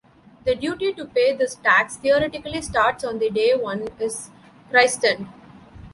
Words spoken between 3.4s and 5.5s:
one is christened.